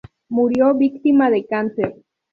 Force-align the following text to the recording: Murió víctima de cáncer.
Murió 0.29 0.73
víctima 0.73 1.29
de 1.29 1.45
cáncer. 1.45 1.93